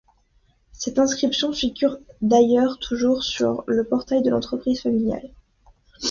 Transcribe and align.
Cette 0.71 0.97
inscription 0.97 1.53
figure 1.53 1.99
d'ailleurs 2.23 2.79
toujours 2.79 3.21
sur 3.23 3.63
le 3.67 3.83
portail 3.83 4.23
de 4.23 4.31
l'entreprise 4.31 4.81
familiale. 4.81 5.29